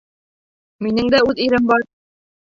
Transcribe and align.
Минең 0.85 1.11
дә 1.17 1.21
үҙ 1.33 1.43
ирем 1.47 1.69
бар. 1.75 1.87